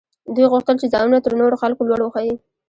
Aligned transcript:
دوی 0.35 0.45
غوښتل 0.51 0.75
چې 0.81 0.91
ځانونه 0.93 1.17
تر 1.25 1.33
نورو 1.41 1.55
خلکو 1.63 1.87
لوړ 1.89 1.99
وښيي. 2.03 2.35